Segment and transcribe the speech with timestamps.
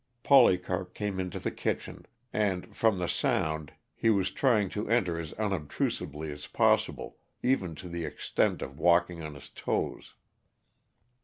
[0.23, 5.31] Polycarp came into the kitchen, and, from the sound, he was trying to enter as
[5.33, 10.15] unobtrusively as possible, even to the extent of walking on his toes.